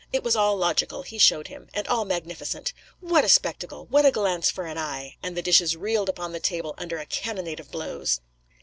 [0.11, 2.73] It was all logical, he showed him; and all magnificent.
[3.01, 3.85] 'What a spectacle!
[3.91, 7.05] What a glance for an eye!' And the dishes reeled upon the table under a
[7.05, 8.19] cannonade of blows.